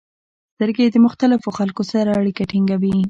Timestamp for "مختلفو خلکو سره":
1.05-2.09